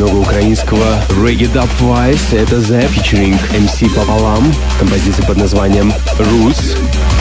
[0.00, 2.34] британского Reggae Dub Wise.
[2.34, 4.50] Это The featuring MC пополам.
[4.78, 7.19] Композиция под названием Roots.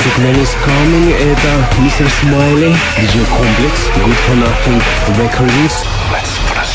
[0.00, 2.08] Signal is coming It's a Mr.
[2.08, 4.80] Smiley, DJ Complex, Good for Nothing
[5.20, 5.84] Recordings.
[6.10, 6.69] Let's press.